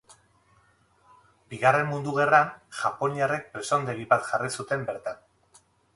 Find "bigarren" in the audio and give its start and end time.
1.53-1.85